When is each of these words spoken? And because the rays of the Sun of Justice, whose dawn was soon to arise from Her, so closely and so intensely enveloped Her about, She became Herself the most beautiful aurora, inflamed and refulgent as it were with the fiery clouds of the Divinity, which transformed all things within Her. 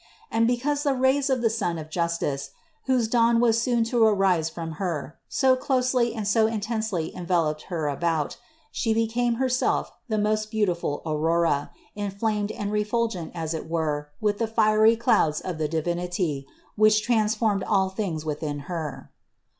And 0.31 0.47
because 0.47 0.81
the 0.81 0.95
rays 0.95 1.29
of 1.29 1.43
the 1.43 1.49
Sun 1.51 1.77
of 1.77 1.91
Justice, 1.91 2.49
whose 2.85 3.07
dawn 3.07 3.39
was 3.39 3.61
soon 3.61 3.83
to 3.83 4.03
arise 4.03 4.49
from 4.49 4.71
Her, 4.81 5.19
so 5.29 5.55
closely 5.55 6.15
and 6.15 6.27
so 6.27 6.47
intensely 6.47 7.15
enveloped 7.15 7.61
Her 7.69 7.87
about, 7.87 8.37
She 8.71 8.95
became 8.95 9.35
Herself 9.35 9.91
the 10.09 10.17
most 10.17 10.49
beautiful 10.49 11.03
aurora, 11.05 11.69
inflamed 11.93 12.51
and 12.51 12.71
refulgent 12.71 13.33
as 13.35 13.53
it 13.53 13.69
were 13.69 14.09
with 14.19 14.39
the 14.39 14.47
fiery 14.47 14.95
clouds 14.95 15.39
of 15.39 15.59
the 15.59 15.67
Divinity, 15.67 16.47
which 16.75 17.03
transformed 17.03 17.63
all 17.63 17.89
things 17.91 18.25
within 18.25 18.61
Her. 18.61 19.11